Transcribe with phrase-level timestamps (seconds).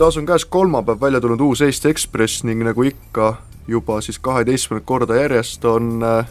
[0.00, 3.34] taas on käes kolmapäev välja tulnud uus Eesti Ekspress ning nagu ikka,
[3.68, 6.28] juba siis kaheteistkümnendat korda järjest on äh,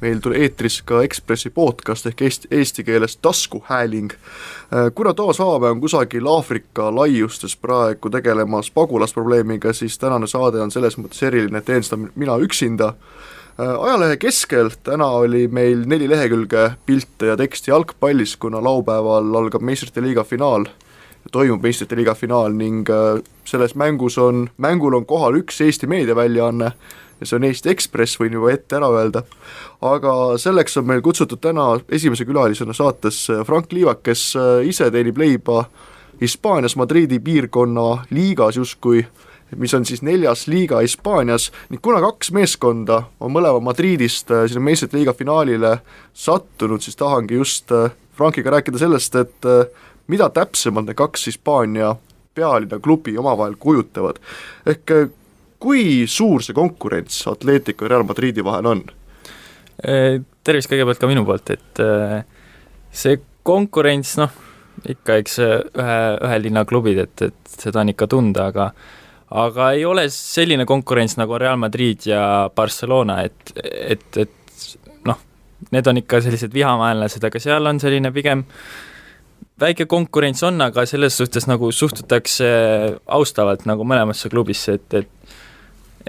[0.00, 4.12] meil tuli eetris ka Ekspressi podcast ehk eesti, eesti keeles taskuhääling.
[4.14, 10.70] Äh, kuna Toomas Aabe on kusagil Aafrika laiustes praegu tegelemas pagulasprobleemiga, siis tänane saade on
[10.70, 12.92] selles mõttes eriline, et teen seda mina üksinda.
[13.58, 19.66] Äh, ajalehe keskel täna oli meil neli lehekülge pilte ja teksti jalgpallis, kuna laupäeval algab
[19.66, 20.70] meistrite liiga finaal
[21.32, 26.72] toimub meistrite liiga finaal ning äh, selles mängus on, mängul on kohal üks Eesti meediaväljaanne
[27.20, 29.22] ja see on Eesti Ekspress, võin juba ette ära öelda,
[29.84, 35.20] aga selleks on meil kutsutud täna esimese külalisena saates Frank Liivak, kes äh, ise teenib
[35.20, 35.64] leiba
[36.20, 39.04] Hispaanias Madridi piirkonna liigas justkui,
[39.56, 41.48] mis on siis neljas liiga Hispaanias.
[41.70, 45.78] Ning kuna kaks meeskonda on mõlema Madridist äh, sinna meistrite liiga finaalile
[46.14, 47.72] sattunud, siis tahangi just
[48.16, 49.46] Frankiga rääkida sellest, et
[50.10, 51.94] mida täpsemalt need kaks Hispaania
[52.34, 54.20] pealinna klubi omavahel kujutavad.
[54.66, 55.08] ehk eh,
[55.60, 58.84] kui suur see konkurents Atletico ja Real Madridi vahel on?
[59.84, 62.22] Eh, tervist kõigepealt ka minu poolt, et eh,
[62.90, 64.32] see konkurents, noh,
[64.88, 68.72] ikka eks ühe, ühe linna klubid, et, et seda on ikka tunda, aga
[69.30, 75.18] aga ei ole selline konkurents nagu Real Madrid ja Barcelona, et, et, et noh,
[75.70, 78.89] need on ikka sellised vihamaelased, aga seal on selline pigem äh,
[79.60, 82.48] väike konkurents on, aga selles suhtes nagu suhtutakse
[83.06, 85.36] austavalt nagu mõlemasse klubisse, et, et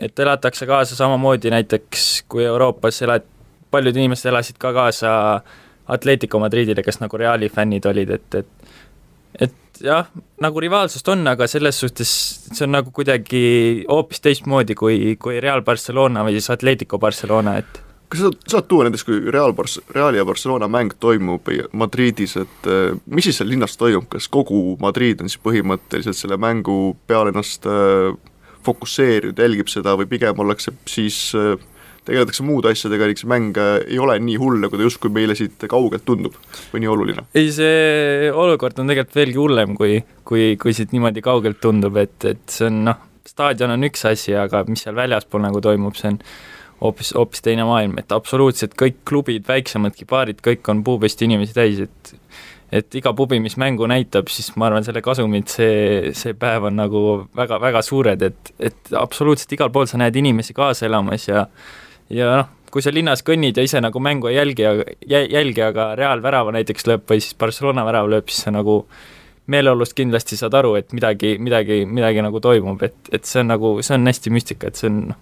[0.02, 3.26] et elatakse kaasa samamoodi näiteks, kui Euroopas elad,
[3.72, 5.12] paljud inimesed elasid ka kaasa
[5.92, 8.48] Atletico Madridile, kes nagu Reali fännid olid, et, et
[9.42, 10.08] et jah,
[10.44, 12.10] nagu rivaalsust on, aga selles suhtes
[12.52, 13.44] see on nagu kuidagi
[13.90, 17.82] hoopis teistmoodi kui, kui Real Barcelona või siis Atletico Barcelona, et
[18.12, 22.68] kas sa saad tuua näiteks, kui Real Bars-, Reali ja Barcelona mäng toimub Madridis, et
[22.68, 27.32] äh, mis siis seal linnas toimub, kas kogu Madrid on siis põhimõtteliselt selle mängu peale
[27.32, 28.12] ennast äh,
[28.66, 31.56] fokusseerinud, jälgib seda või pigem ollakse siis äh,
[32.06, 36.04] tegeletakse muude asjadega see mäng ei ole nii hull, nagu ta justkui meile siit kaugelt
[36.06, 36.36] tundub
[36.74, 37.28] või nii oluline?
[37.38, 42.18] ei, see olukord on tegelikult veelgi hullem, kui, kui, kui siit niimoodi kaugelt tundub, et,
[42.26, 46.12] et see on noh, staadion on üks asi, aga mis seal väljaspool nagu toimub, see
[46.12, 46.20] on
[46.82, 51.84] hoopis, hoopis teine maailm, et absoluutselt kõik klubid, väiksemadki baarid, kõik on puupesti inimesi täis,
[51.88, 52.16] et
[52.72, 56.78] et iga pubi, mis mängu näitab, siis ma arvan, selle kasumid see, see päev on
[56.80, 57.02] nagu
[57.36, 61.46] väga, väga suured, et, et absoluutselt igal pool sa näed inimesi kaasa elamas ja
[62.12, 64.68] ja noh, kui sa linnas kõnnid ja ise nagu mängu ei jälgi,
[65.08, 68.86] jälgi, aga Real värava näiteks lööb või siis Barcelona värav lööb, siis sa nagu
[69.52, 73.74] meeleolust kindlasti saad aru, et midagi, midagi, midagi nagu toimub, et, et see on nagu,
[73.84, 75.20] see on hästi müstika, et see on noh,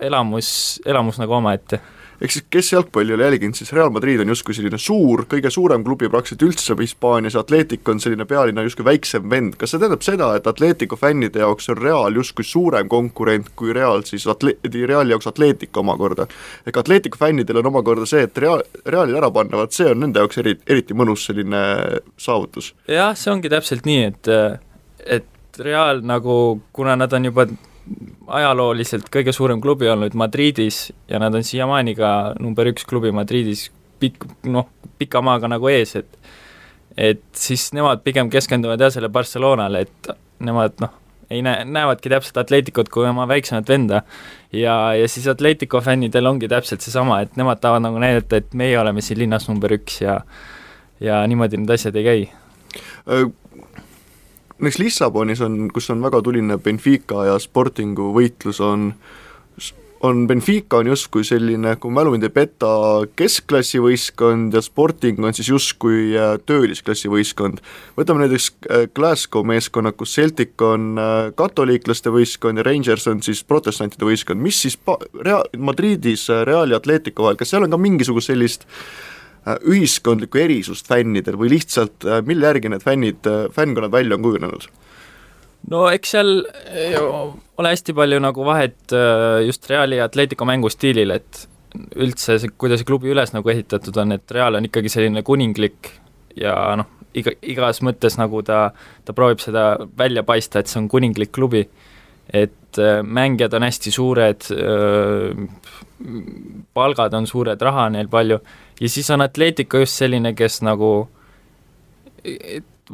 [0.00, 1.80] elamus, elamus nagu omaette
[2.20, 5.84] ehk siis kes jalgpalli ole jälginud, siis Real Madrid on justkui selline suur, kõige suurem
[5.84, 10.30] klubi praktiliselt üldse Hispaanias, Atletico on selline pealinna justkui väiksem vend, kas see tähendab seda,
[10.38, 15.28] et Atletico fännide jaoks on Real justkui suurem konkurent kui Real siis atle-, Reali jaoks
[15.30, 16.26] Atletico omakorda?
[16.66, 20.22] ehk Atletico fännidel on omakorda see, et Real, Realil ära panna, vaat see on nende
[20.22, 21.64] jaoks eri, eriti mõnus selline
[22.16, 22.72] saavutus.
[22.88, 24.34] jah, see ongi täpselt nii, et
[25.04, 25.30] et
[25.60, 27.44] Real nagu, kuna nad on juba
[28.26, 33.68] ajalooliselt kõige suurem klubi olnud Madridis ja nad on siiamaani ka number üks klubi Madridis
[34.00, 34.68] pikk, noh,
[34.98, 36.18] pika maaga nagu ees, et
[36.96, 40.10] et siis nemad pigem keskenduvad jah, selle Barcelonale, et
[40.44, 40.92] nemad noh,
[41.30, 44.02] ei näe, näevadki täpselt Atleticut kui oma väiksemat venda.
[44.52, 48.78] Ja, ja siis Atletico fännidel ongi täpselt seesama, et nemad tahavad nagu näidata, et meie
[48.78, 50.20] oleme siin linnas number üks ja
[51.02, 52.20] ja niimoodi need asjad ei käi.
[53.10, 53.26] Äh,
[54.64, 58.92] näiteks Lissabonis on, kus on väga tuline Benfica ja Sportingu võitlus, on
[60.04, 62.68] on Benfica on justkui selline, kui mälu mind ei peta,
[63.16, 67.62] keskklassi võistkond ja Sporting on siis justkui äh, töölisklassi võistkond.
[67.96, 73.40] võtame näiteks äh, Glasgow meeskonna, kus Celtic on äh, katoliiklaste võistkond ja Rangers on siis
[73.48, 77.80] protestantide võistkond, mis siis pa-, Rea-, Madridis Reali ja Atletico vahel, kas seal on ka
[77.80, 79.13] mingisugust sellist äh,
[79.46, 84.68] ühiskondlikku erisust fännidel või lihtsalt äh, mille järgi need fännid, äh, fännkonnad välja on kujunenud?
[85.70, 86.32] no eks seal
[87.56, 88.92] ole hästi palju nagu vahet
[89.46, 91.46] just Reali ja Atletico mängustiilil, et
[91.96, 95.88] üldse see, kuidas see klubi üles nagu ehitatud on, et Real on ikkagi selline kuninglik
[96.38, 98.68] ja noh, iga, igas mõttes nagu ta,
[99.04, 99.64] ta proovib seda
[99.98, 101.64] välja paista, et see on kuninglik klubi,
[102.32, 102.54] et
[103.02, 104.46] mängijad on hästi suured,
[106.74, 108.38] palgad on suured, raha on neil palju
[108.80, 110.90] ja siis on Atletico just selline, kes nagu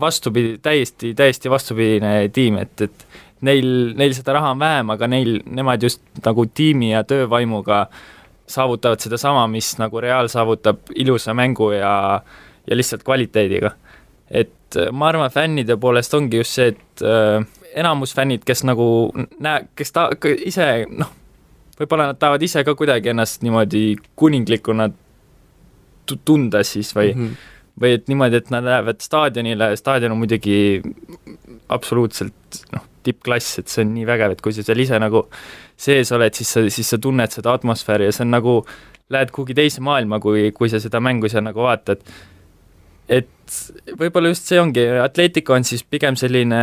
[0.01, 3.07] vastupidi, täiesti, täiesti vastupidine tiim, et, et
[3.47, 7.87] neil, neil seda raha on vähem, aga neil, nemad just nagu tiimi ja töövaimuga
[8.51, 11.93] saavutavad sedasama, mis nagu Real saavutab ilusa mängu ja,
[12.67, 13.71] ja lihtsalt kvaliteediga.
[14.31, 17.43] et et ma arvan, fännide poolest ongi just see, et äh,
[17.75, 18.87] enamus fännid, kes nagu
[19.39, 20.11] näe-, kes ta-,
[20.47, 21.13] ise noh,
[21.81, 24.91] võib-olla nad tahavad ise ka kuidagi ennast niimoodi kuninglikuna
[26.27, 27.57] tunda siis või mm, -hmm.
[27.83, 30.83] või et niimoodi, et nad lähevad staadionile, staadion on muidugi
[31.69, 35.25] absoluutselt noh, tippklass, et see on nii vägev, et kui sa seal ise nagu
[35.81, 38.57] sees oled, siis sa, siis sa tunned seda atmosfääri ja see on nagu,
[39.11, 42.03] lähed kuhugi teise maailma, kui, kui sa seda mängu seal nagu vaatad.
[43.09, 43.31] et
[43.99, 46.61] võib-olla just see ongi, Atletico on siis pigem selline,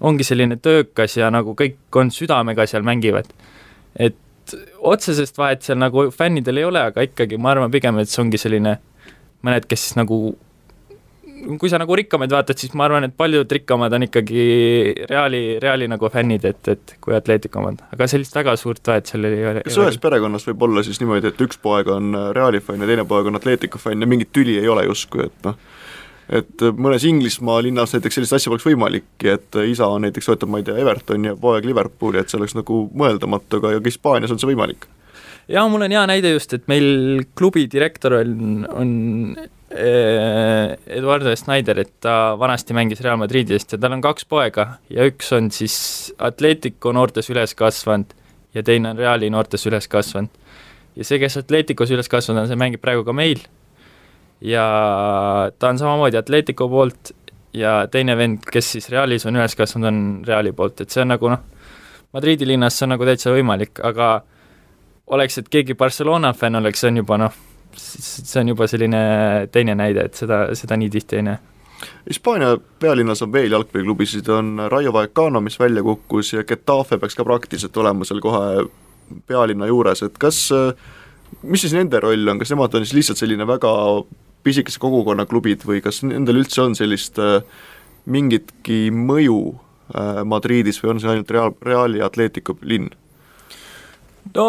[0.00, 3.30] ongi selline töökas ja nagu kõik on südamega seal mängivad.
[3.94, 4.16] et
[4.78, 8.40] otsesest vahet seal nagu fännidel ei ole, aga ikkagi ma arvan pigem, et see ongi
[8.40, 8.78] selline
[9.44, 10.34] mõned, kes nagu
[11.60, 14.44] kui sa nagu rikkamaid vaatad, siis ma arvan, et paljud rikkamad on ikkagi
[15.10, 19.28] Reali, Reali nagu fännid, et, et kui Atletico omad, aga sellist väga suurt vahet seal
[19.28, 19.64] ei ole.
[19.66, 23.06] kas ühes perekonnas võib olla siis niimoodi, et üks poeg on Reali fänn ja teine
[23.08, 25.58] poeg on Atletico fänn ja mingit tüli ei ole justkui, et noh,
[26.34, 30.60] et mõnes Inglismaa linnas näiteks sellist asja poleks võimalikki, et isa on näiteks toetab, ma
[30.60, 34.50] ei tea, Evertoni ja poeg Liverpooli, et see oleks nagu mõeldamatu, aga Hispaanias on see
[34.50, 34.88] võimalik
[35.48, 38.92] jaa, mul on hea näide just, et meil klubi direktor on, on
[39.74, 45.06] Äh, Eduardo Schneider, et ta vanasti mängis Real Madridist ja tal on kaks poega ja
[45.08, 48.12] üks on siis Atletico noortes üles kasvanud
[48.54, 50.30] ja teine on Reali noortes üles kasvanud.
[50.94, 53.42] ja see, kes Atleticos üles kasvanud on, see mängib praegu ka meil
[54.40, 54.64] ja
[55.58, 57.14] ta on samamoodi Atletico poolt
[57.54, 61.12] ja teine vend, kes siis Realis on üles kasvanud, on Reali poolt, et see on
[61.14, 61.42] nagu noh,
[62.14, 64.20] Madridi linnas see on nagu täitsa võimalik, aga
[65.14, 67.40] oleks, et keegi Barcelona fänn oleks, see on juba noh,
[67.76, 69.02] see on juba selline
[69.52, 71.40] teine näide, et seda, seda nii tihti ei näe.
[72.08, 77.26] Hispaania pealinnas on veel jalgpalliklubisid, on Rayo Vallecano, mis välja kukkus ja Getafe peaks ka
[77.26, 78.64] praktiliselt olema seal kohe
[79.26, 80.46] pealinna juures, et kas,
[81.44, 83.72] mis siis nende roll on, kas nemad on siis lihtsalt selline väga
[84.44, 87.40] pisikese kogukonna klubid või kas nendel üldse on sellist äh,
[88.10, 89.38] mingitki mõju
[89.94, 92.90] äh, Madridis või on see ainult Real, Reali Atletico linn?
[94.34, 94.46] No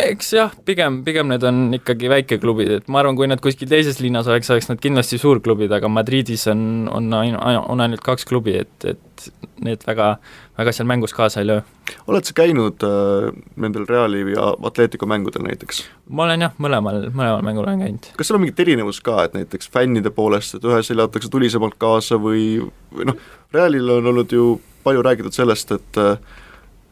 [0.00, 4.00] eks jah, pigem, pigem need on ikkagi väikeklubid, et ma arvan, kui nad kuskil teises
[4.02, 8.56] linnas oleks, oleks nad kindlasti suurklubid, aga Madridis on, on ain-, on ainult kaks klubi,
[8.64, 9.28] et, et
[9.60, 10.14] need väga,
[10.58, 11.60] väga seal mängus kaasa ei löö.
[12.08, 13.28] oled sa käinud äh,
[13.60, 15.84] nendel Reali ja Atletico mängudel näiteks?
[16.08, 18.10] ma olen jah, mõlemal, mõlemal mängul olen käinud.
[18.16, 22.18] kas seal on mingit erinevust ka, et näiteks fännide poolest, et ühes elatakse tulisemalt kaasa
[22.20, 22.62] või,
[22.94, 26.04] või noh, Realil on olnud ju palju räägitud sellest, et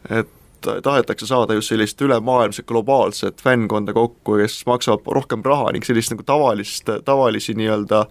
[0.08, 0.34] et
[0.64, 6.26] tahetakse saada just sellist ülemaailmset globaalset fännkonda kokku, kes maksab rohkem raha ning sellist nagu
[6.26, 8.04] tavalist, tavalisi nii-öelda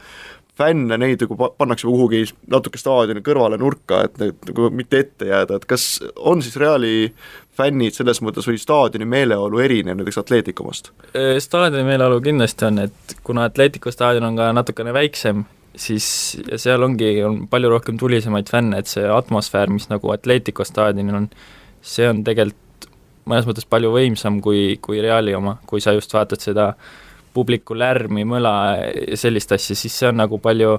[0.57, 5.59] fänne, neid nagu pannakse kuhugi natuke staadioni kõrvale nurka, et need nagu mitte ette jääda,
[5.59, 5.85] et kas
[6.17, 7.11] on siis Reali
[7.57, 10.91] fännid selles mõttes või staadioni meeleolu erinev näiteks Atletico omast?
[11.13, 15.45] Staadioni meeleolu kindlasti on, et kuna Atletico staadion on ka natukene väiksem,
[15.77, 16.07] siis
[16.55, 21.29] seal ongi, on palju rohkem tulisemaid fänne, et see atmosfäär, mis nagu Atletico staadionil on,
[21.81, 22.87] see on tegelikult
[23.27, 26.71] mõnes mõttes palju võimsam kui, kui Reali oma, kui sa just vaatad seda
[27.35, 30.77] publiku lärmi, mõla ja sellist asja, siis see on nagu palju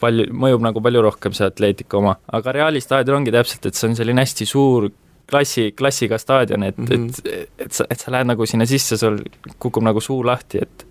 [0.00, 3.90] palju, mõjub nagu palju rohkem see Atletica oma, aga Reali staadion ongi täpselt, et see
[3.90, 4.90] on selline hästi suur
[5.30, 7.30] klassi, klassiga staadion, et mm, -hmm.
[7.32, 9.22] et, et sa, et sa lähed nagu sinna sisse, sul
[9.58, 10.86] kukub nagu suu lahti, et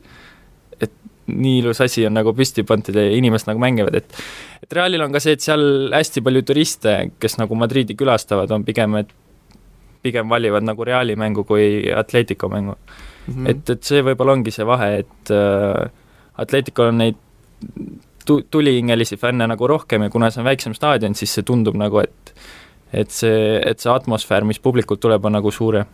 [0.82, 0.92] et
[1.28, 4.24] nii ilus asi on nagu püsti pandud ja inimesed nagu mängivad, et
[4.64, 8.66] et Realil on ka see, et seal hästi palju turiste, kes nagu Madridi külastavad, on
[8.66, 9.14] pigem, et
[10.06, 13.34] pigem valivad nagu Reali mängu kui Atletico mängu mm.
[13.34, 13.50] -hmm.
[13.50, 15.90] et, et see võib-olla ongi see vahe, et äh,
[16.38, 17.20] Atleticol on neid
[18.26, 22.00] tu-, tulihingelisi fänne nagu rohkem ja kuna see on väiksem staadion, siis see tundub nagu,
[22.00, 22.34] et
[22.94, 25.86] et see, et see atmosfäär, mis publikult tuleb, on nagu suurem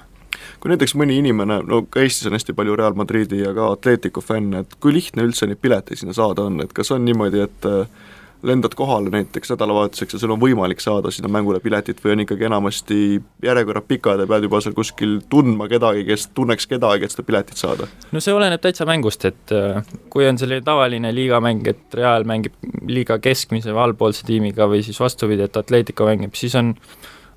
[0.62, 4.22] kui näiteks mõni inimene, no ka Eestis on hästi palju Real Madridi ja ka Atletico
[4.22, 7.68] fänne, et kui lihtne üldse neid pileteid sinna saada on, et kas on niimoodi, et
[7.70, 8.11] äh,
[8.43, 12.48] lendad kohale näiteks nädalavahetuseks ja sul on võimalik saada sinna mängule piletit või on ikkagi
[12.48, 12.98] enamasti
[13.43, 17.62] järjekorrad pikad ja pead juba seal kuskil tundma kedagi, kes tunneks kedagi, et seda piletit
[17.62, 17.88] saada?
[18.12, 22.55] no see oleneb täitsa mängust, et äh, kui on selline tavaline liigamäng, et Real mängib
[22.88, 26.74] liiga keskmise või allpoolse tiimiga või siis vastupidi, et Atletico mängib, siis on,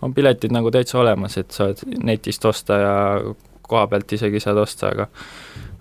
[0.02, 2.94] on piletid nagu täitsa olemas, et saad netist osta ja
[3.64, 5.08] koha pealt isegi saad osta, aga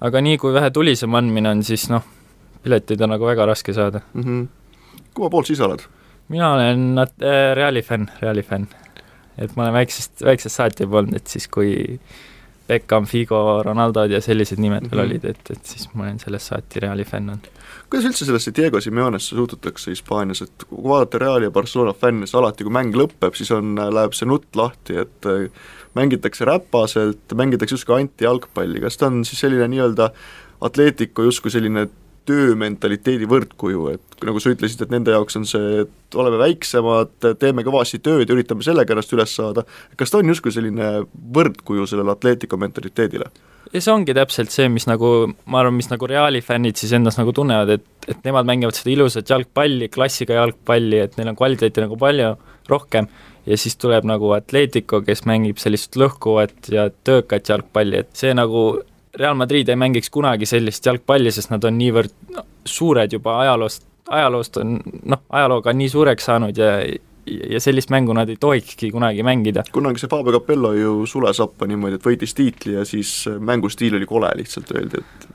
[0.04, 2.04] aga nii, kui vähe tulisem andmine on, siis noh,
[2.64, 4.24] pileteid on nagu väga raske saada mm.
[4.24, 4.63] -hmm
[5.14, 5.88] kumma poolt sa ise oled?
[6.34, 8.68] mina olen äh, Reali fänn, Reali fänn.
[9.38, 11.74] et ma olen väiksest, väiksest saati juba olnud, et siis kui
[12.68, 15.06] Beckham, Figo, Ronaldod ja sellised nimed veel mm -hmm.
[15.06, 17.50] olid, et, et siis ma olen sellest saati Reali fänn olnud.
[17.90, 22.36] kuidas üldse sellesse Diego Simeonesse suhtutakse Hispaanias, et kui vaadata Reali ja Barcelona fänne, siis
[22.36, 25.50] alati, kui mäng lõpeb, siis on, läheb see nutt lahti, et äh,
[25.96, 30.10] mängitakse räpaselt, mängitakse justkui antijalgpalli, kas ta on siis selline nii-öelda
[30.62, 31.88] Atletico justkui selline
[32.28, 37.66] töömentaliteedi võrdkuju, et nagu sa ütlesid, et nende jaoks on see, et oleme väiksemad, teeme
[37.66, 39.66] kõvasti tööd ja üritame sellega ennast üles saada,
[40.00, 40.94] kas ta on justkui selline
[41.36, 43.32] võrdkuju sellele Atletico mentaliteedile?
[43.74, 45.10] ja see ongi täpselt see, mis nagu,
[45.50, 48.92] ma arvan, mis nagu Reali fännid siis endas nagu tunnevad, et, et nemad mängivad seda
[48.94, 52.34] ilusat jalgpalli, klassiga jalgpalli, et neil on kvaliteeti nagu palju
[52.70, 53.10] rohkem
[53.50, 58.84] ja siis tuleb nagu Atletico, kes mängib sellist lõhkuvat ja töökat jalgpalli, et see nagu
[59.20, 63.86] Real Madrid ei mängiks kunagi sellist jalgpalli, sest nad on niivõrd no, suured juba ajaloost,
[64.10, 66.78] ajaloost on noh, ajalooga on nii suureks saanud ja
[67.24, 69.64] ja sellist mängu nad ei tohikski kunagi mängida.
[69.72, 74.10] kunagi see Fabio Capello ju sules appa niimoodi, et võitis tiitli ja siis mängustiil oli
[74.10, 75.30] kole, lihtsalt öeldi, et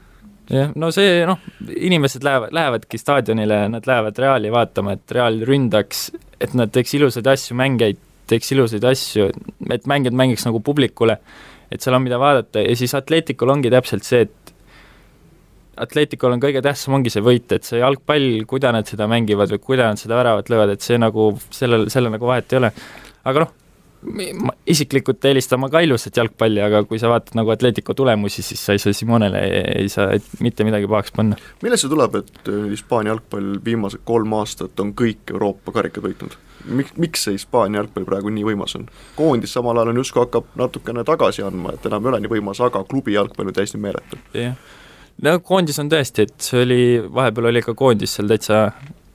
[0.52, 1.40] jah, no see noh,
[1.76, 6.08] inimesed lähevad, lähevadki staadionile, nad lähevad Reali vaatama, et Real ründaks,
[6.40, 9.30] et nad teeks ilusaid asju, mängijaid teeks ilusaid asju,
[9.72, 11.16] et mängijad mängiks nagu publikule
[11.72, 14.54] et seal on, mida vaadata ja siis Atleticul ongi täpselt see, et
[15.78, 19.62] Atleticul on kõige tähtsam ongi see võit, et see jalgpall, kuidas nad seda mängivad või
[19.62, 22.72] kuidas nad seda väravat löövad, et see nagu, sellel, sellel nagu vahet ei ole.
[23.28, 23.52] aga noh,
[24.38, 28.62] ma isiklikult eelistan ma ka ilusat jalgpalli, aga kui sa vaatad nagu Atletico tulemusi, siis
[28.64, 30.12] sa ei saa Simonele ei, saa
[30.44, 31.38] mitte midagi pahaks panna.
[31.62, 36.38] millest see tuleb, et Hispaania jalgpall viimased kolm aastat on kõik Euroopa karikad võitnud?
[36.68, 38.88] Miks, miks see Hispaania jalgpall praegu nii võimas on?
[39.16, 42.62] koondis samal ajal on justkui hakkab natukene tagasi andma, et enam ei ole nii võimas,
[42.64, 44.20] aga klubi jalgpall on täiesti meeletu.
[44.36, 44.56] jah,
[45.24, 46.80] no koondis on tõesti, et see oli,
[47.14, 48.64] vahepeal oli ka koondis seal täitsa,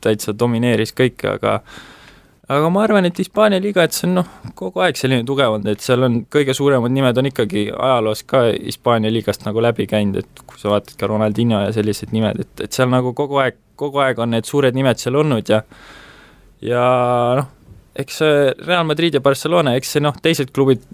[0.03, 1.59] täitsa domineeris kõike, aga
[2.51, 4.29] aga ma arvan, et Hispaania liiga, et see on noh,
[4.59, 8.45] kogu aeg selline tugev olnud, et seal on kõige suuremad nimed on ikkagi ajaloos ka
[8.51, 12.65] Hispaania liigast nagu läbi käinud, et kui sa vaatad ka Ronaldinho ja sellised nimed, et,
[12.67, 15.63] et seal nagu kogu aeg, kogu aeg on need suured nimed seal olnud ja
[16.63, 16.85] ja
[17.39, 17.51] noh,
[17.99, 18.21] eks
[18.65, 20.85] Real Madrid ja Barcelona, eks see noh, teised klubid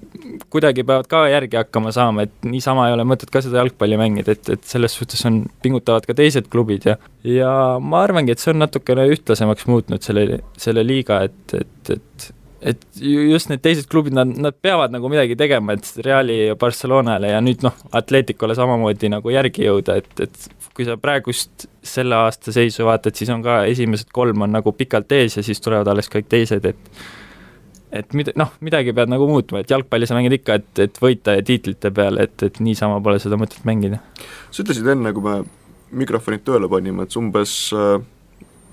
[0.52, 4.36] kuidagi peavad ka järgi hakkama saama, et niisama ei ole mõtet ka seda jalgpalli mängida,
[4.36, 8.54] et, et selles suhtes on, pingutavad ka teised klubid ja ja ma arvangi, et see
[8.54, 12.30] on natukene ühtlasemaks muutnud selle, selle liiga, et, et, et
[12.62, 17.34] et just need teised klubid, nad, nad peavad nagu midagi tegema, et Reali ja Barcelonale
[17.34, 22.54] ja nüüd noh, Atleticule samamoodi nagu järgi jõuda, et, et kui sa praegust selle aasta
[22.56, 26.12] seisu vaatad, siis on ka esimesed kolm on nagu pikalt ees ja siis tulevad alles
[26.12, 27.02] kõik teised, et
[27.90, 31.34] et mida, noh, midagi pead nagu muutma, et jalgpalli sa mängid ikka, et, et võita
[31.40, 33.98] ja tiitlite peale, et, et niisama pole seda mõtet mängida.
[34.52, 35.40] sa ütlesid enne, kui me
[36.04, 37.96] mikrofonid tööle panime, et umbes äh,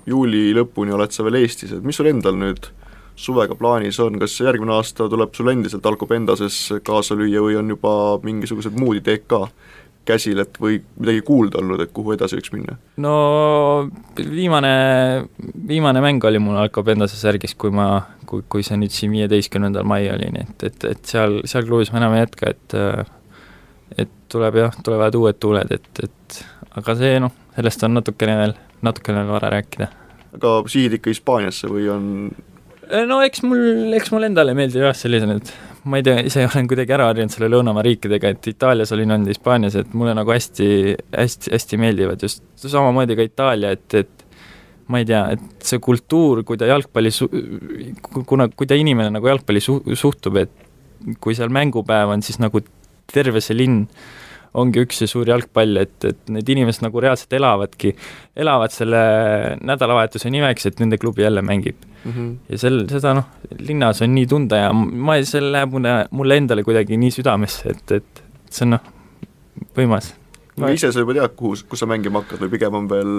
[0.07, 2.69] juuli lõpuni oled sa veel Eestis, et mis sul endal nüüd
[3.17, 7.93] suvega plaanis on, kas järgmine aasta tuleb sul endiselt Alcobendases kaasa lüüa või on juba
[8.23, 9.47] mingisugused muud ideed ka?
[10.07, 12.77] käsil, et või midagi kuulda olnud, et kuhu edasi võiks minna?
[13.03, 13.13] no
[14.15, 14.71] viimane,
[15.67, 17.89] viimane mäng oli mul Alcobendase särgis, kui ma,
[18.29, 21.91] kui, kui see nüüd siin viieteistkümnendal mai oli, nii et, et, et seal, seal klubis
[21.91, 22.77] ma enam ei jätka, et
[23.97, 26.39] et tuleb jah, tulevad uued tuuled, et, et
[26.79, 28.53] aga see noh, sellest on natukene veel,
[28.85, 29.89] natukene veel vara rääkida.
[30.37, 32.05] aga sihid ikka Hispaaniasse või on
[33.07, 35.51] no eks mul, eks mulle endale meeldib jah, sellised
[35.87, 39.31] ma ei tea, ise olen kuidagi ära harjunud selle lõunamaa riikidega, et Itaalias olin olnud,
[39.31, 40.69] Hispaanias, et mulle nagu hästi,
[41.15, 44.25] hästi, hästi meeldivad just samamoodi ka Itaalia, et, et
[44.91, 47.29] ma ei tea, et see kultuur, kui ta jalgpalli su-,
[48.27, 52.63] kuna, kui ta inimene nagu jalgpalli su-, suhtub, et kui seal mängupäev on, siis nagu
[53.11, 53.85] terve see linn
[54.57, 57.93] ongi üks ja suur jalgpall, et, et need inimesed nagu reaalselt elavadki,
[58.37, 59.01] elavad selle
[59.61, 62.11] nädalavahetuse nimeks, et nende klubi jälle mängib mm.
[62.11, 62.35] -hmm.
[62.49, 66.65] ja sel, seda noh, linnas on nii tunda ja ma, see läheb mulle, mulle endale
[66.67, 68.93] kuidagi nii südamesse, et, et see on noh,
[69.77, 70.13] võimas
[70.57, 73.11] no ise sa juba tead, kuhu, kus sa mängima hakkad või pigem on veel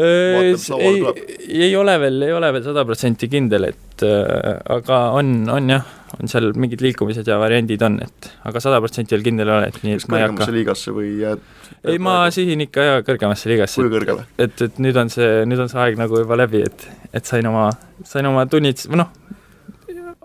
[0.00, 5.74] ei, ei ole veel, ei ole veel sada protsenti kindel, et äh, aga on, on
[5.74, 5.84] jah,
[6.16, 9.68] on seal mingid liikumised ja variandid on, et aga sada protsenti veel kindel ei ole,
[9.72, 10.48] et nii, et ma ei hakka.
[10.56, 11.44] liigasse või jääd?
[11.84, 13.82] ei, ma sihin ikka jaa kõrgemasse liigasse.
[13.82, 14.24] kui kõrgele?
[14.40, 17.46] et, et nüüd on see, nüüd on see aeg nagu juba läbi, et, et sain
[17.52, 17.68] oma,
[18.08, 19.12] sain oma tunnid, või noh,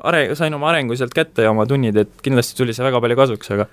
[0.07, 3.19] are-, sain oma arengu sealt kätte ja oma tunnid, et kindlasti tuli see väga palju
[3.19, 3.67] kasuks, aga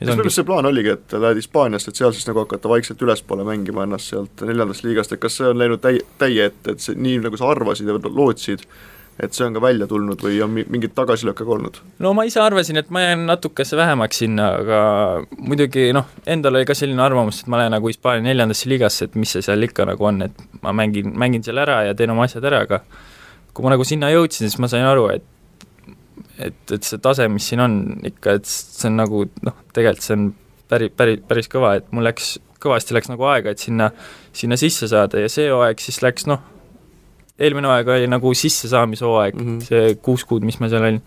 [0.00, 3.02] kas minu meelest see plaan oligi, et lähed Hispaaniast, et seal siis nagu hakata vaikselt
[3.04, 6.84] ülespoole mängima ennast sealt neljandast liigast, et kas see on läinud täi-, täie ette, et
[6.84, 8.64] see nii, nagu sa arvasid ja lootsid,
[9.20, 11.80] et see on ka välja tulnud või on mingit tagasilööke ka olnud?
[12.00, 14.80] no ma ise arvasin, et ma jään natukese vähemaks sinna, aga
[15.36, 19.20] muidugi noh, endal oli ka selline arvamus, et ma lähen nagu Hispaania neljandasse liigasse, et
[19.20, 22.24] mis see seal ikka nagu on, et ma mängin, mängin seal ära ja teen oma
[22.24, 22.80] asjad ära, aga
[23.52, 25.28] kui ma nagu sinna jõudsin, siis ma sain aru, et
[26.40, 27.74] et, et see tase, mis siin on
[28.06, 30.30] ikka, et see on nagu noh, tegelikult see on
[30.70, 33.90] päris, päris, päris kõva, et mul läks, kõvasti läks nagu aega, et sinna,
[34.36, 36.42] sinna sisse saada ja see hooaeg siis läks noh,
[37.40, 39.62] eelmine hooaeg oli nagu sissesaamishooaeg mm, -hmm.
[39.68, 41.00] see kuus kuud, mis ma seal olin,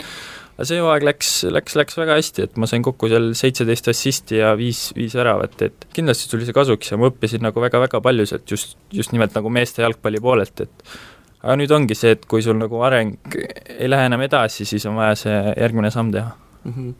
[0.56, 4.42] aga see hooaeg läks, läks, läks väga hästi, et ma sain kokku seal seitseteist assisti
[4.42, 8.28] ja viis, viis väravat, et kindlasti tuli see kasuks ja ma õppisin nagu väga-väga palju
[8.30, 10.96] sealt just, just nimelt nagu meeste jalgpalli poolelt, et
[11.44, 14.96] aga nüüd ongi see, et kui sul nagu areng ei lähe enam edasi, siis on
[15.00, 16.32] vaja see järgmine samm teha
[16.64, 16.72] mm.
[16.72, 16.94] -hmm.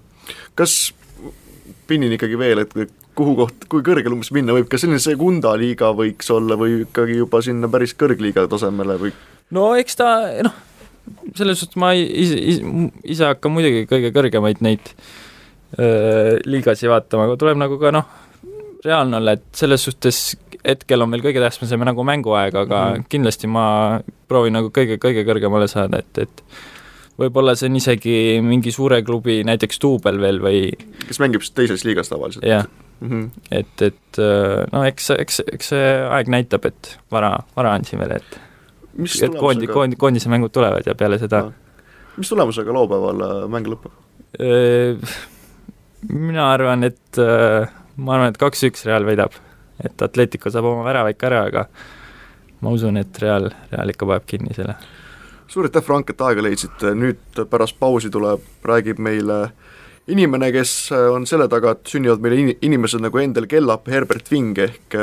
[0.60, 0.94] kas,
[1.88, 2.76] pinnin ikkagi veel, et
[3.16, 7.18] kuhu koht, kui kõrgele umbes minna võib, kas selline Segunda liiga võiks olla või ikkagi
[7.22, 9.14] juba sinna päris kõrgliiga tasemele või?
[9.54, 10.10] no eks ta,
[10.46, 10.56] noh,
[11.38, 14.94] selles suhtes ma ise, ise, ise hakkan muidugi kõige kõrgemaid neid
[15.78, 18.10] öö, liigasi vaatama, aga tuleb nagu ka noh,
[18.84, 20.24] reaalne olla, et selles suhtes
[20.68, 23.10] hetkel on meil kõige tähtsam nagu mänguaeg, aga mm -hmm.
[23.10, 23.66] kindlasti ma
[24.28, 26.44] proovin nagu kõige, kõige kõrgemale saada, et, et
[27.20, 30.72] võib-olla see on isegi mingi suure klubi, näiteks duubel veel või
[31.08, 32.46] kes mängib teises liigas tavaliselt?
[32.46, 32.66] jah
[33.00, 34.22] mm -hmm., et, et
[34.72, 38.40] no eks, eks, eks see aeg näitab, et vara, vara on siin veel, et
[39.24, 41.52] et koondi, koondi, koondise mängud tulevad ja peale seda
[42.18, 43.92] mis tulemusega laupäeval äh, mäng lõpeb?
[46.10, 47.20] mina arvan, et
[47.98, 49.36] ma arvan, et kaks-üks Real võidab.
[49.84, 51.66] Et Atletico saab oma värava ikka ära, aga
[52.64, 54.76] ma usun, et Real, Real ikka paneb kinni selle.
[55.48, 59.52] suur aitäh, Frank, et aega leidsite, nüüd pärast pausi tuleb, räägib meile
[60.08, 64.98] inimene, kes on selle taga, et sünnivad meile inimesed nagu Endel Kellap, Herbert Ving ehk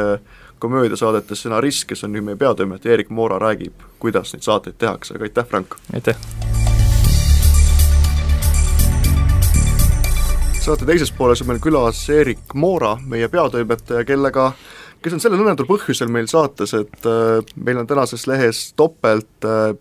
[0.61, 5.31] komöödiasaadete stsenarist, kes on nüüd meie peatoimetaja Erik Moora, räägib, kuidas neid saateid tehakse, aga
[5.31, 5.81] aitäh, Frank!
[5.95, 6.50] aitäh!
[10.71, 14.53] Saate teises pooles on meil külas Erik Moora, meie peatoimetaja, kellega
[15.03, 19.73] kes on sellel õnnetul põhjusel meil saates, et äh, meil on tänases lehes topelt äh,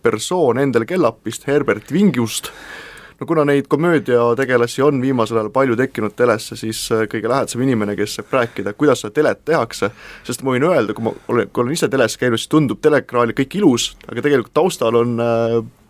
[0.63, 2.49] Endel Kellapist, Herbert Vingjust.
[2.49, 7.61] Äh,, no kuna neid komöödiategelasi on viimasel ajal palju tekkinud telesse, siis äh, kõige lähedasem
[7.61, 9.93] inimene, kes saab rääkida, kuidas seda telet tehakse,
[10.25, 13.37] sest ma võin öelda, kui ma olen, kui olen ise teles käinud, siis tundub teleekraanil
[13.37, 15.19] kõik ilus, aga tegelikult taustal on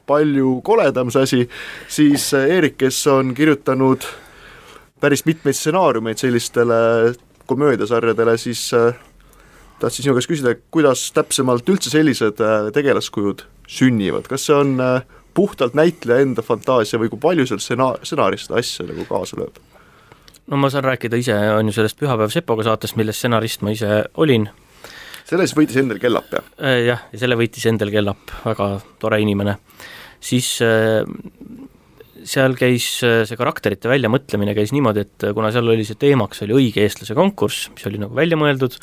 [0.09, 1.45] palju koledam see asi,
[1.87, 4.15] siis Eerik, kes on kirjutanud
[4.99, 6.79] päris mitmeid stsenaariumeid sellistele
[7.49, 8.69] komöödiasarjadele, siis
[9.79, 12.41] tahtsin sinu käest küsida, kuidas täpsemalt üldse sellised
[12.75, 15.01] tegelaskujud sünnivad, kas see on äh,
[15.33, 19.59] puhtalt näitleja enda fantaasia või kui palju seal stsenaar, stsenaarist seda asja nagu kaasa lööb?
[20.49, 24.01] no ma saan rääkida ise, on ju sellest Pühapäev Sepoga saatest, milles stsenarist ma ise
[24.17, 24.49] olin.
[25.29, 26.47] selle siis võitis Endel Kellap, jah?
[26.57, 29.59] Äh, jah, ja selle võitis Endel Kellap, väga tore inimene.
[30.19, 31.05] siis äh,
[32.27, 36.41] seal käis äh, see karakterite väljamõtlemine käis niimoodi, et äh, kuna seal oli see teemaks,
[36.45, 38.77] oli õige eestlase konkurss, mis oli nagu välja mõeldud,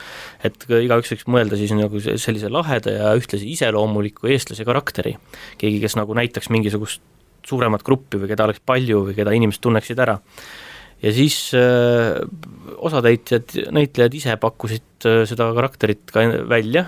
[0.46, 5.16] et igaüks võiks mõelda siis nagu sellise laheda ja ühtlasi iseloomuliku eestlase karakteri.
[5.60, 7.02] keegi, kes nagu näitaks mingisugust
[7.46, 10.18] suuremat gruppi või keda oleks palju või keda inimesed tunneksid ära.
[11.02, 12.20] ja siis äh,
[12.76, 16.86] osatäitjad, näitlejad ise pakkusid öö, seda karakterit ka välja,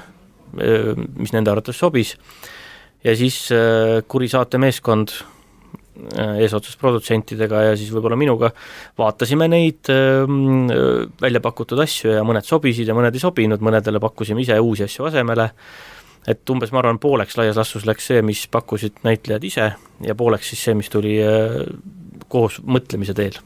[0.53, 2.15] mis nende arvates sobis,
[3.05, 5.38] ja siis öö, kuri saatemeeskond Äh,
[6.39, 8.51] eesotsas produtsentidega ja siis võib-olla minuga,
[8.99, 14.01] vaatasime neid ähm, äh, välja pakutud asju ja mõned sobisid ja mõned ei sobinud, mõnedele
[14.03, 15.49] pakkusime ise uusi asju asemele,
[16.29, 19.71] et umbes ma arvan, pooleks laias laastus läks see, mis pakkusid näitlejad ise
[20.07, 21.59] ja pooleks siis see, mis tuli äh,
[22.31, 23.41] koos mõtlemise teel.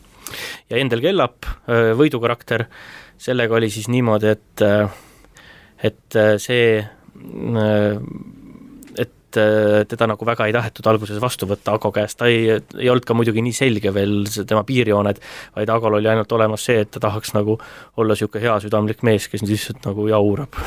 [0.71, 1.47] ja Endel Kellap,
[1.99, 2.65] võidukarakter,
[3.21, 4.65] sellega oli siis niimoodi, et
[5.83, 6.65] et see
[9.33, 12.90] et äh, teda nagu väga ei tahetud alguses vastu võtta Ago käest, ta ei, ei
[12.92, 15.21] olnud ka muidugi nii selge veel see tema piirjooned,
[15.57, 17.57] vaid Agol oli ainult olemas see, et ta tahaks nagu
[17.97, 20.59] olla niisugune heasüdamlik mees, kes lihtsalt nagu jaurab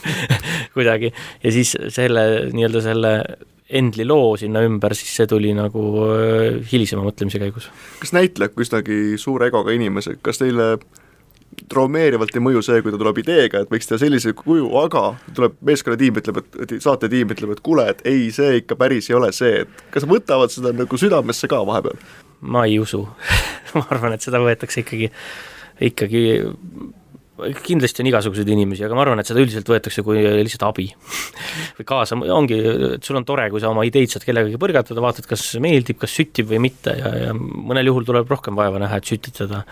[0.76, 1.12] kuidagi,
[1.44, 3.14] ja siis selle, nii-öelda selle
[3.70, 7.68] Endli loo sinna ümber, siis see tuli nagu äh, hilisema mõtlemise käigus.
[8.00, 10.72] kas näitlejad kui üsnagi suure egoga inimesed, kas teile
[11.68, 15.04] traumeerivalt ei mõju see, kui ta tuleb ideega, et võiks teha sellise kuju, aga
[15.36, 19.32] tuleb meeskonnatiim ütleb, et saatetiim ütleb, et kuule, et ei, see ikka päris ei ole
[19.36, 22.00] see, et kas võtavad seda nagu südamesse ka vahepeal?
[22.40, 23.02] ma ei usu.
[23.76, 25.10] Ma arvan, et seda võetakse ikkagi,
[25.86, 26.22] ikkagi
[27.64, 30.88] kindlasti on igasuguseid inimesi, aga ma arvan, et seda üldiselt võetakse kui lihtsalt abi
[31.78, 32.58] või kaasa, ongi,
[32.96, 36.14] et sul on tore, kui sa oma ideid saad kellegagi põrgatada, vaatad, kas meeldib, kas
[36.16, 39.64] süttib või mitte ja, ja mõnel juhul tuleb rohkem vaeva näha, et sütitada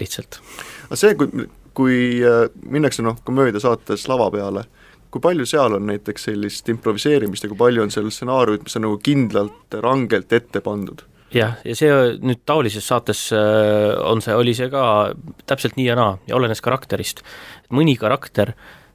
[0.00, 0.40] lihtsalt
[0.88, 4.64] aga see, kui, kui äh, minnakse noh, komöödiasaates lava peale,
[5.12, 8.86] kui palju seal on näiteks sellist improviseerimist ja kui palju on seal stsenaariumid, mis on
[8.88, 11.04] nagu kindlalt, rangelt ette pandud?
[11.34, 11.90] jah, ja see
[12.22, 14.86] nüüd taolises saates äh, on see, oli see ka
[15.48, 17.24] täpselt nii ja naa ja olenes karakterist.
[17.74, 18.54] mõni karakter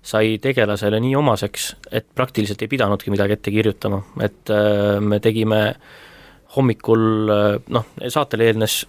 [0.10, 5.64] sai tegelasele nii omaseks, et praktiliselt ei pidanudki midagi ette kirjutama, et äh, me tegime
[6.56, 7.02] hommikul
[7.70, 8.80] noh, saatele eelnes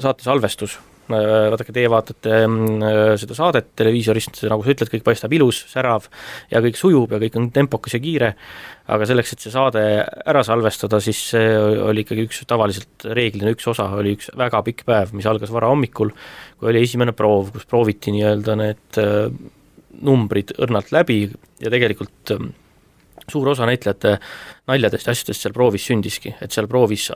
[0.00, 0.78] saate salvestus
[1.14, 2.86] vaadake, teie vaatate mm,
[3.20, 6.08] seda saadet televiisorist, nagu sa ütled, kõik paistab ilus, särav
[6.50, 8.32] ja kõik sujub ja kõik on tempokas ja kiire,
[8.92, 13.66] aga selleks, et see saade ära salvestada, siis see oli ikkagi üks, tavaliselt reeglina üks
[13.72, 16.12] osa oli üks väga pikk päev, mis algas varahommikul,
[16.60, 19.26] kui oli esimene proov, kus prooviti nii-öelda need äh,
[20.06, 21.24] numbrid õrnalt läbi
[21.62, 22.46] ja tegelikult äh,
[23.26, 24.18] suur osa näitlejate
[24.70, 27.08] naljadest ja asjadest seal proovis sündiski, et seal proovis,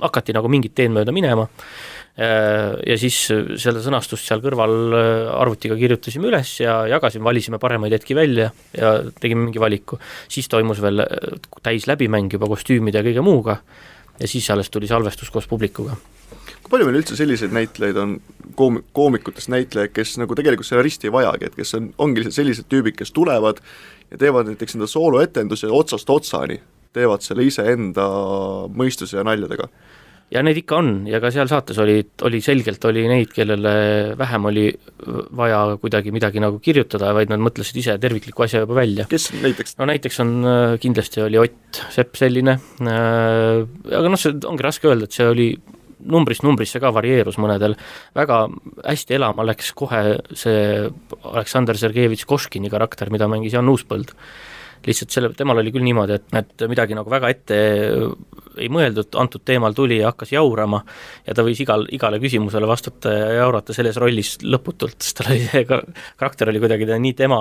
[0.00, 1.44] hakati nagu mingit teed mööda minema.
[1.44, 3.16] äh, ja siis
[3.62, 8.96] selle sõnastust seal kõrval äh, arvutiga kirjutasime üles ja jagasime, valisime paremaid hetki välja ja
[9.20, 9.96] tegime mingi valiku.
[10.28, 13.60] siis toimus veel äh, täis läbimäng juba kostüümide ja kõige muuga
[14.20, 15.96] ja siis alles tuli salvestus koos publikuga
[16.60, 18.18] kui palju meil üldse selliseid näitlejaid on,
[18.58, 22.68] koom-, koomikutest näitlejaid, kes nagu tegelikult stsenaristi ei vajagi, et kes on, ongi lihtsalt sellised
[22.68, 23.62] tüübid, kes tulevad
[24.10, 26.60] ja teevad näiteks enda sooloetenduse otsast otsani,
[26.92, 28.06] teevad selle iseenda
[28.76, 29.70] mõistuse ja naljadega
[30.30, 33.72] ja neid ikka on ja ka seal saates oli, oli selgelt, oli neid, kellele
[34.18, 34.68] vähem oli
[35.36, 39.08] vaja kuidagi midagi nagu kirjutada, vaid nad mõtlesid ise tervikliku asja juba välja.
[39.10, 39.76] kes näiteks?
[39.80, 40.36] no näiteks on,
[40.82, 43.66] kindlasti oli Ott Sepp selline äh,,
[43.98, 45.50] aga noh, see ongi raske öelda, et see oli
[46.00, 47.74] numbrist numbrisse ka varieerus mõnedel,
[48.16, 48.44] väga
[48.84, 50.02] hästi elama läks kohe
[50.36, 50.86] see
[51.20, 54.14] Aleksandr Sergejevitš Koškini karakter, mida mängis Jan Uuspõld.
[54.86, 57.60] Lihtsalt selle, temal oli küll niimoodi, et, et midagi nagu väga ette
[58.60, 60.82] ei mõeldud, antud teemal tuli ja hakkas jaurama
[61.26, 65.46] ja ta võis igal, igale küsimusele vastata ja jaurata selles rollis lõputult, sest tal oli
[65.46, 67.40] see karakter oli kuidagi nii tema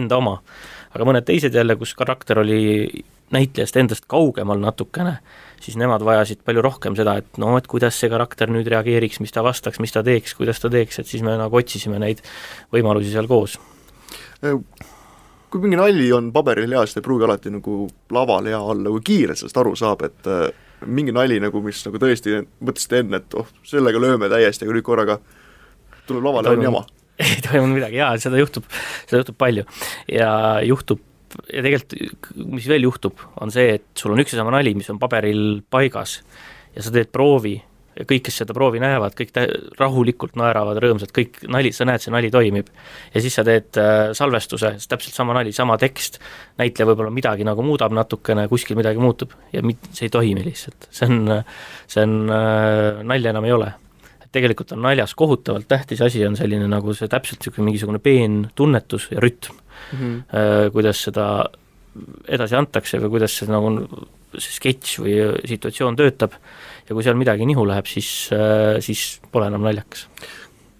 [0.00, 0.38] enda oma.
[0.94, 2.88] aga mõned teised jälle, kus karakter oli
[3.34, 5.18] näitlejast endast kaugemal natukene,
[5.60, 9.34] siis nemad vajasid palju rohkem seda, et no et kuidas see karakter nüüd reageeriks, mis
[9.34, 12.22] ta vastaks, mis ta teeks, kuidas ta teeks, et siis me nagu otsisime neid
[12.72, 13.58] võimalusi seal koos.
[15.50, 17.80] Kui mingi nali on paberil hea, siis ta ei pruugi alati nagu
[18.14, 20.46] laval hea olla, kui kiirelt sellest aru saab, et äh,
[20.86, 24.86] mingi nali nagu, mis nagu tõesti mõtlesite enne, et oh, sellega lööme täiesti, aga nüüd
[24.86, 25.18] korraga
[26.08, 26.84] tuleb lavale, on jama.
[27.24, 28.66] Ei toimunud midagi, jaa, seda juhtub,
[29.08, 29.64] seda juhtub palju.
[30.12, 30.30] Ja
[30.62, 31.02] juhtub
[31.52, 34.88] ja tegelikult mis veel juhtub, on see, et sul on üks ja sama nali, mis
[34.92, 36.20] on paberil paigas
[36.76, 37.56] ja sa teed proovi
[37.98, 42.04] ja kõik, kes seda proovi näevad, kõik tä-, rahulikult naeravad rõõmsalt, kõik nali, sa näed,
[42.04, 42.70] see nali toimib.
[43.14, 46.20] ja siis sa teed äh, salvestuse, täpselt sama nali, sama tekst,
[46.60, 50.88] näitleja võib-olla midagi nagu muudab natukene, kuskil midagi muutub ja mit-, see ei toimi lihtsalt,
[50.90, 51.36] see on,
[51.90, 53.74] see on äh,, nalja enam ei ole
[54.32, 59.08] tegelikult on naljas kohutavalt tähtis asi, on selline nagu see täpselt niisugune mingisugune peen tunnetus
[59.10, 60.70] ja rütm mm, -hmm.
[60.74, 61.24] kuidas seda
[62.28, 63.72] edasi antakse või kuidas see nagu
[64.36, 65.14] see sketš või
[65.48, 66.36] situatsioon töötab
[66.88, 70.06] ja kui seal midagi nihu läheb, siis, äh, siis pole enam naljakas.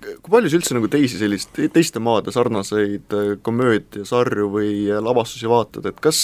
[0.08, 4.72] Kui palju sa üldse nagu teisi sellist, teiste maade sarnaseid äh, komöödiasarju või
[5.04, 6.22] lavastusi vaatad, et kas,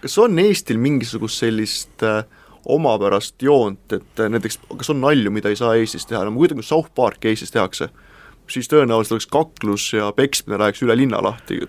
[0.00, 2.04] kas on Eestil mingisugust sellist
[2.64, 6.60] omapärast joont, et näiteks kas on nalju, mida ei saa Eestis teha, no ma kujutan,
[6.60, 7.90] kui South Park Eestis tehakse,
[8.50, 11.62] siis tõenäoliselt oleks kaklus ja peksmine läheks üle linna lahti,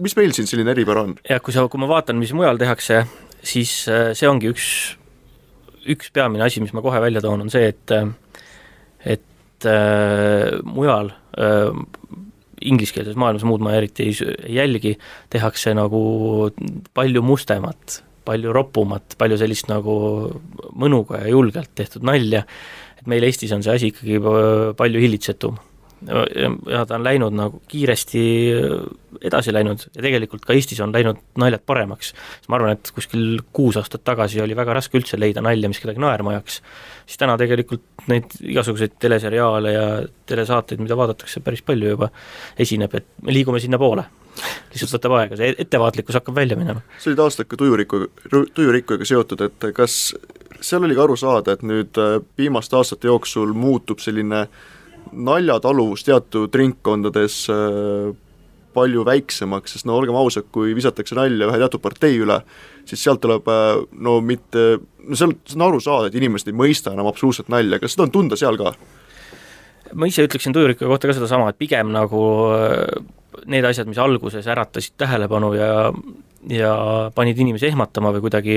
[0.00, 1.16] mis meil siin selline eripära on?
[1.28, 3.02] jah, kui sa, kui ma vaatan, mis mujal tehakse,
[3.44, 4.66] siis äh, see ongi üks,
[5.90, 7.94] üks peamine asi, mis ma kohe välja toon, on see, et
[9.02, 11.72] et äh, mujal äh,
[12.62, 14.94] ingliskeelses maailmas, muud ma eriti ei, jälgi,
[15.32, 16.02] tehakse nagu
[16.94, 19.96] palju mustemat, palju ropumat, palju sellist nagu
[20.78, 22.44] mõnuga ja julgelt tehtud nalja,
[23.00, 24.22] et meil Eestis on see asi ikkagi
[24.78, 25.58] palju hillitsetum
[26.06, 28.22] ja ta on läinud nagu kiiresti
[29.22, 32.12] edasi läinud ja tegelikult ka Eestis on läinud naljad paremaks.
[32.48, 36.02] ma arvan, et kuskil kuus aastat tagasi oli väga raske üldse leida nalja, mis kedagi
[36.02, 36.58] naerma ajaks,
[37.06, 39.86] siis täna tegelikult neid igasuguseid teleseriaale ja
[40.26, 42.10] telesaateid, mida vaadatakse päris palju juba,
[42.58, 44.08] esineb, et me liigume sinnapoole
[44.72, 46.82] lihtsalt võtab aega, see ettevaatlikkus hakkab välja minema.
[46.98, 50.14] sa olid aastaid ka tujurikku, tujurikkujaga seotud, et kas
[50.62, 54.70] seal oli ka aru saada, et nüüd äh, viimaste aastate jooksul muutub selline äh,
[55.12, 58.12] naljataluvus teatud ringkondades äh,
[58.72, 62.38] palju väiksemaks, sest no olgem ausad, kui visatakse nalja ühe teatud partei üle,
[62.88, 64.66] siis sealt tuleb äh, no mitte,
[65.04, 68.08] no seal, see on aru saada, et inimesed ei mõista enam absoluutselt nalja, kas seda
[68.08, 68.74] on tunda seal ka?
[69.92, 72.22] ma ise ütleksin tujurika kohta ka sedasama, et pigem nagu
[72.56, 73.02] äh,
[73.50, 75.72] need asjad, mis alguses äratasid tähelepanu ja
[76.50, 76.72] ja
[77.14, 78.56] panid inimesi ehmatama või kuidagi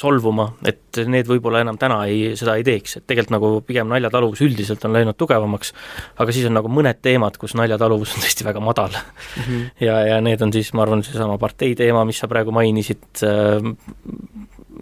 [0.00, 4.42] solvuma, et need võib-olla enam täna ei, seda ei teeks, et tegelikult nagu pigem naljataluvus
[4.46, 5.74] üldiselt on läinud tugevamaks,
[6.22, 9.42] aga siis on nagu mõned teemad, kus naljataluvus on tõesti väga madal mm.
[9.42, 9.70] -hmm.
[9.86, 13.72] ja, ja need on siis, ma arvan, seesama partei teema, mis sa praegu mainisid, äh,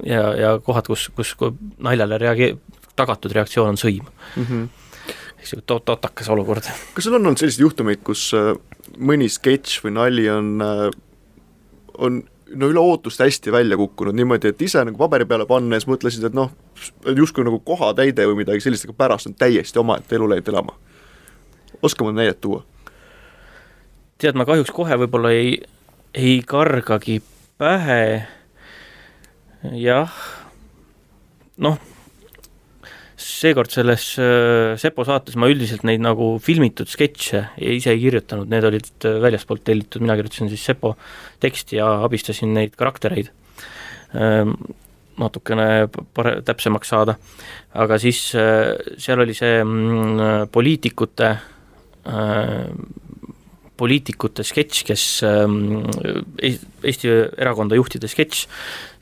[0.06, 1.34] ja, ja kohad, kus, kus
[1.78, 2.56] naljale reagee-,
[2.98, 4.44] tagatud reaktsioon on sõim mm.
[4.44, 4.68] -hmm
[5.38, 6.66] eks ju, tot-, totakas olukord.
[6.94, 8.52] kas sul on olnud selliseid juhtumeid, kus äh,
[8.98, 10.88] mõni sketš või nali on, äh,
[11.98, 12.22] on
[12.54, 16.36] no üle ootuste hästi välja kukkunud niimoodi, et ise nagu paberi peale pannes mõtlesid, et
[16.36, 16.52] noh,
[17.16, 20.76] justkui nagu kohatäide või midagi sellist, aga pärast on täiesti omaette elu läinud elama.
[21.82, 22.64] oska mõnda näidet tuua?
[24.18, 25.60] tead, ma kahjuks kohe võib-olla ei,
[26.14, 27.20] ei kargagi
[27.58, 28.26] pähe,
[29.78, 30.14] jah,
[31.56, 31.78] noh,
[33.18, 37.42] seekord selles äh, Sepo saates ma üldiselt neid nagu filmitud sketše
[37.74, 40.94] ise ei kirjutanud, need olid äh, väljaspoolt tellitud, mina kirjutasin siis Sepo
[41.42, 43.32] teksti ja abistasin neid karaktereid
[44.14, 44.54] ähm,
[45.18, 47.18] natukene pare-, täpsemaks saada.
[47.74, 51.36] aga siis äh, seal oli see mm, poliitikute
[53.78, 55.86] poliitikute sketš, kes ähm,
[56.42, 58.44] Eesti erakonda juhtide sketš,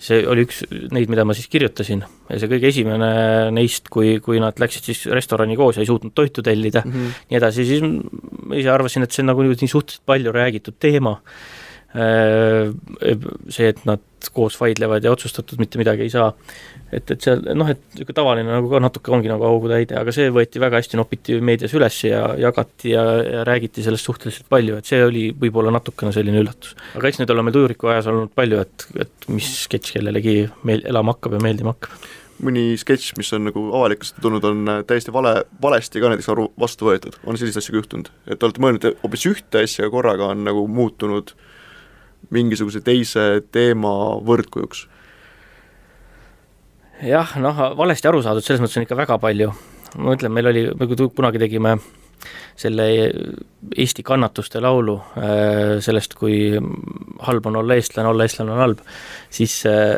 [0.06, 0.62] see oli üks
[0.92, 2.04] neid, mida ma siis kirjutasin.
[2.30, 3.10] Ja see kõige esimene
[3.54, 6.82] neist, kui, kui nad läksid siis restorani koos ja ei suutnud toitu tellida.
[6.84, 7.20] Mm, -hmm.
[7.30, 11.16] nii edasi, siis ma ise arvasin, et see on nagu nii suhteliselt palju räägitud teema
[11.94, 14.02] see, et nad
[14.34, 16.32] koos vaidlevad ja otsustatud mitte midagi ei saa.
[16.92, 20.28] et, et seal noh, et niisugune tavaline nagu ka natuke ongi nagu augutäide, aga see
[20.34, 24.86] võeti väga hästi, nopiti meedias üles ja jagati ja, ja räägiti sellest suhteliselt palju, et
[24.88, 26.76] see oli võib-olla natukene selline üllatus.
[26.98, 30.36] aga eks neid ole meil tujuriku ajas olnud palju, et, et mis sketš kellelegi
[30.68, 32.06] meel-, elama hakkab ja meeldima hakkab
[32.46, 36.90] mõni sketš, mis on nagu avalikkusesse tulnud, on täiesti vale, valesti ka näiteks aru, vastu
[36.90, 38.10] võetud, on selliseid asju ka juhtunud?
[38.28, 41.45] et olete mõelnud hoopis ühte asja, aga korraga on nagu muutunud äh,
[42.34, 43.92] mingisuguse teise teema
[44.26, 44.86] võrdkujuks?
[47.06, 49.52] jah, noh, valesti aru saadud, selles mõttes on ikka väga palju.
[50.00, 51.76] ma ütlen, meil oli, me kunagi tegime
[52.56, 52.86] selle
[53.76, 56.56] Eesti kannatuste laulu äh, sellest, kui
[57.28, 58.80] halb on olla eestlane, olla eestlane on halb,
[59.30, 59.94] siis äh,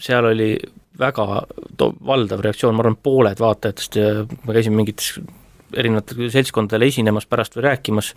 [0.00, 0.54] seal oli
[0.98, 1.26] väga
[1.76, 5.12] to-, valdav reaktsioon, ma arvan, pooled vaatajatest ja me käisime mingites
[5.74, 8.12] erinevatele seltskondadele esinemas pärast või rääkimas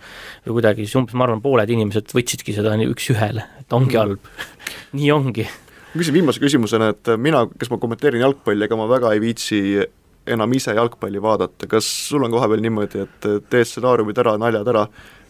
[0.46, 4.00] või kuidagi, siis umbes ma arvan, pooled inimesed võtsidki seda üks-ühele, et ongi mm.
[4.00, 4.30] halb
[4.98, 5.46] nii ongi.
[5.92, 9.62] ma küsin viimase küsimusena, et mina, kes ma kommenteerin jalgpalli, ega ma väga ei viitsi
[10.30, 14.84] enam ise jalgpalli vaadata, kas sul on kohapeal niimoodi, et teed stsenaariumid ära, naljad ära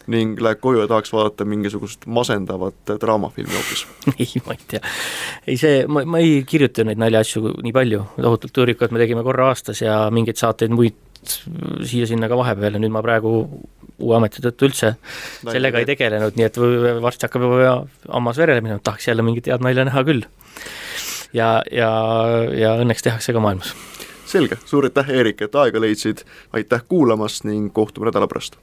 [0.09, 3.85] ning lähed koju ja tahaks vaadata mingisugust masendavat draamafilmi hoopis
[4.19, 4.81] ei, ma ei tea.
[5.47, 9.51] ei see, ma, ma ei kirjuta neid naljaasju nii palju, tohutult tõurikat me tegime korra
[9.51, 10.97] aastas ja mingeid saateid muid
[11.87, 13.33] siia-sinna ka vahepeal ja nüüd ma praegu
[14.01, 15.53] uue ameti tõttu üldse Naine.
[15.55, 16.59] sellega ei tegelenud, nii et
[17.03, 17.73] varsti hakkab juba
[18.07, 20.25] hammas verele minema, tahaks jälle mingit head nalja näha küll.
[21.33, 21.91] ja, ja,
[22.57, 23.75] ja õnneks tehakse ka maailmas.
[24.25, 28.57] selge, suur aitäh, Eerik, et aega leidsid, aitäh kuulamast ning kohtume nädala pärast!